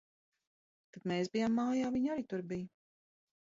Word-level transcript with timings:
Kad 0.95 1.05
mēs 1.11 1.29
bijām 1.35 1.53
mājā, 1.59 1.93
viņa 1.99 2.11
arī 2.15 2.27
tur 2.33 2.45
bija. 2.55 2.69